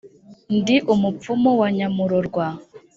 [0.57, 2.45] ndi umupfumu wa nyamurorwa